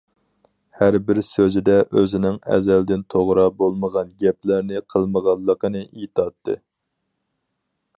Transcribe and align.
ھەر 0.77 0.95
بىر 1.09 1.19
سۆزىدە 1.27 1.75
ئۆزىنىڭ 1.99 2.41
ئەزەلدىن 2.55 3.05
توغرا 3.15 3.45
بولمىغان 3.61 4.13
گەپلەرنى 4.27 4.85
قىلمىغانلىقىنى 4.95 5.87
ئېيتاتتى. 5.89 6.63